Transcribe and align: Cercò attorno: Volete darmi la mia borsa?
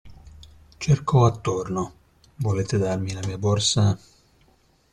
Cercò 0.79 1.27
attorno: 1.27 1.93
Volete 2.37 2.79
darmi 2.79 3.13
la 3.13 3.19
mia 3.23 3.37
borsa? 3.37 3.95